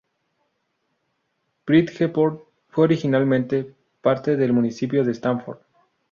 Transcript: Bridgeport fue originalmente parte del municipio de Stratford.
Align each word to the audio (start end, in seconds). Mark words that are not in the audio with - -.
Bridgeport 1.67 2.41
fue 2.69 2.85
originalmente 2.85 3.75
parte 4.01 4.35
del 4.35 4.51
municipio 4.51 5.03
de 5.03 5.13
Stratford. 5.13 5.59